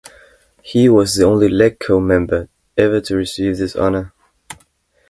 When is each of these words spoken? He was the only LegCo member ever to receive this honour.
He 0.63 0.89
was 0.89 1.13
the 1.13 1.25
only 1.27 1.47
LegCo 1.47 2.03
member 2.03 2.49
ever 2.75 3.01
to 3.01 3.15
receive 3.15 3.59
this 3.59 3.75
honour. 3.75 4.11